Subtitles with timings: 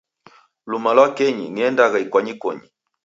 [0.69, 2.67] Luma lwa kenyi, niendagha ikwanyikonyi.